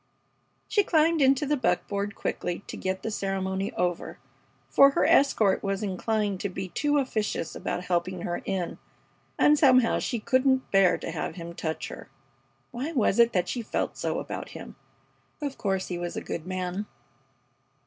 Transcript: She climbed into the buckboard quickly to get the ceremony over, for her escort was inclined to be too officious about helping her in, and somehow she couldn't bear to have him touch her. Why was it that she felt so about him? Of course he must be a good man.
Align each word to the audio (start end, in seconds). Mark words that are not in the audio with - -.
She 0.67 0.83
climbed 0.83 1.21
into 1.21 1.45
the 1.45 1.55
buckboard 1.55 2.15
quickly 2.15 2.63
to 2.65 2.75
get 2.75 3.03
the 3.03 3.11
ceremony 3.11 3.71
over, 3.73 4.17
for 4.67 4.89
her 4.89 5.05
escort 5.05 5.61
was 5.61 5.83
inclined 5.83 6.39
to 6.39 6.49
be 6.49 6.69
too 6.69 6.97
officious 6.97 7.55
about 7.55 7.83
helping 7.83 8.23
her 8.23 8.41
in, 8.43 8.79
and 9.37 9.59
somehow 9.59 9.99
she 9.99 10.19
couldn't 10.19 10.71
bear 10.71 10.97
to 10.97 11.11
have 11.11 11.35
him 11.35 11.53
touch 11.53 11.89
her. 11.89 12.09
Why 12.71 12.93
was 12.93 13.19
it 13.19 13.31
that 13.33 13.47
she 13.47 13.61
felt 13.61 13.95
so 13.95 14.17
about 14.17 14.49
him? 14.57 14.75
Of 15.39 15.59
course 15.59 15.89
he 15.89 15.99
must 15.99 16.15
be 16.15 16.21
a 16.21 16.25
good 16.25 16.47
man. 16.47 16.87